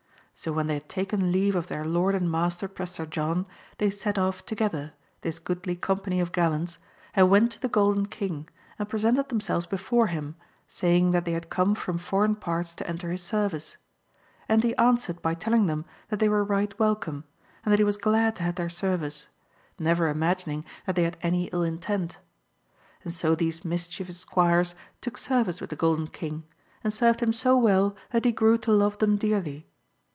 [0.33, 3.45] So when they had taken leave of their Lord and Master Prester John,
[3.77, 6.79] they set off together, this goodly company of gallants,
[7.13, 10.35] and went to the Golden King, and presented themselves before him,
[10.67, 13.77] saying that they had come from foreign parts to enter his service.
[14.49, 17.23] And he answered by telling them that they were right welcome,
[17.63, 19.27] and that he was glad to have their service,
[19.77, 22.17] never imagining that they had any ill intent.
[23.03, 26.45] And so these mischievous squires took service with the Golden King;
[26.83, 29.67] and served him so well that he grew to love them dearly.